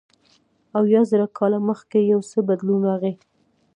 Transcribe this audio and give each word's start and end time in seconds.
اویا 0.79 1.01
زره 1.09 1.25
کاله 1.37 1.59
مخکې 1.69 1.99
یو 2.11 2.21
څه 2.29 2.39
بدلون 2.47 2.79
راغی. 2.89 3.13